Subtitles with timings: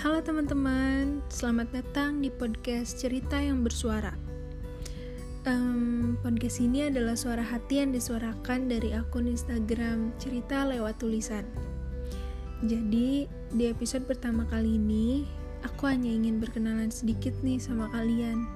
[0.00, 4.16] Halo teman-teman, selamat datang di podcast Cerita yang Bersuara.
[5.44, 11.44] Um, podcast ini adalah suara hati yang disuarakan dari akun Instagram Cerita Lewat Tulisan.
[12.64, 15.28] Jadi, di episode pertama kali ini,
[15.68, 18.48] aku hanya ingin berkenalan sedikit nih sama kalian.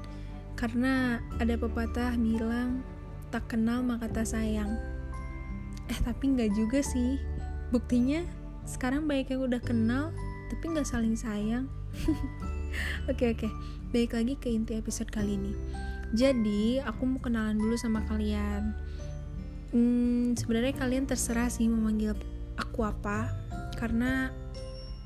[0.56, 2.80] Karena ada pepatah bilang,
[3.29, 4.80] tak kenal maka tak sayang.
[5.92, 7.20] Eh, tapi nggak juga sih.
[7.69, 8.24] Buktinya,
[8.65, 10.09] sekarang banyak yang udah kenal,
[10.53, 11.66] tapi nggak saling sayang.
[13.11, 13.47] Oke oke.
[13.95, 15.55] Baik lagi ke inti episode kali ini.
[16.11, 18.75] Jadi aku mau kenalan dulu sama kalian.
[19.71, 22.19] Hmm, sebenarnya kalian terserah sih memanggil
[22.59, 23.30] aku apa
[23.79, 24.35] karena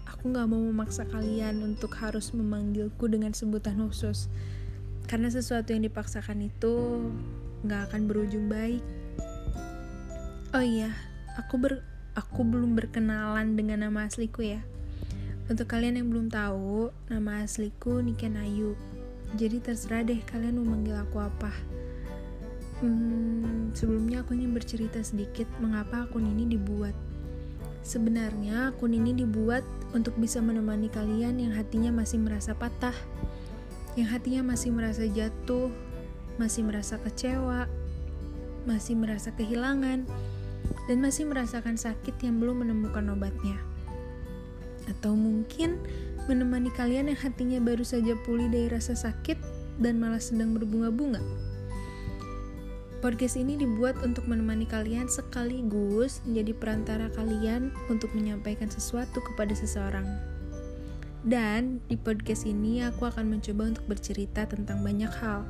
[0.09, 4.33] aku nggak mau memaksa kalian untuk harus memanggilku dengan sebutan khusus.
[5.05, 7.05] Karena sesuatu yang dipaksakan itu
[7.69, 8.81] nggak akan berujung baik.
[10.57, 10.89] Oh iya
[11.37, 11.85] aku ber
[12.17, 14.65] aku belum berkenalan dengan nama asliku ya
[15.49, 18.77] untuk kalian yang belum tahu, nama asliku Niken Ayu.
[19.33, 21.53] Jadi terserah deh kalian mau manggil aku apa.
[22.85, 26.93] Hmm, sebelumnya aku ingin bercerita sedikit mengapa akun ini dibuat.
[27.81, 29.65] Sebenarnya akun ini dibuat
[29.97, 32.95] untuk bisa menemani kalian yang hatinya masih merasa patah,
[33.97, 35.73] yang hatinya masih merasa jatuh,
[36.37, 37.65] masih merasa kecewa,
[38.69, 40.05] masih merasa kehilangan,
[40.85, 43.57] dan masih merasakan sakit yang belum menemukan obatnya
[44.99, 45.79] atau mungkin
[46.27, 49.39] menemani kalian yang hatinya baru saja pulih dari rasa sakit
[49.79, 51.23] dan malah sedang berbunga-bunga.
[52.99, 60.05] Podcast ini dibuat untuk menemani kalian sekaligus menjadi perantara kalian untuk menyampaikan sesuatu kepada seseorang.
[61.23, 65.47] Dan di podcast ini aku akan mencoba untuk bercerita tentang banyak hal,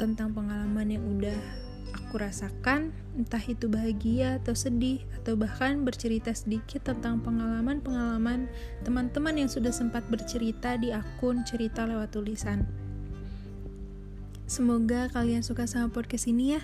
[0.00, 6.84] tentang pengalaman yang udah aku rasakan, entah itu bahagia atau sedih, atau bahkan bercerita sedikit
[6.88, 8.48] tentang pengalaman-pengalaman
[8.82, 12.64] teman-teman yang sudah sempat bercerita di akun cerita lewat tulisan.
[14.48, 16.62] Semoga kalian suka sama podcast ini ya.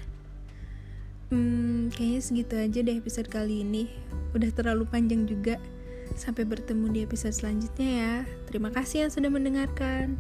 [1.28, 3.92] Hmm, kayaknya segitu aja deh episode kali ini.
[4.32, 5.60] Udah terlalu panjang juga.
[6.16, 8.14] Sampai bertemu di episode selanjutnya ya.
[8.48, 10.16] Terima kasih yang sudah mendengarkan.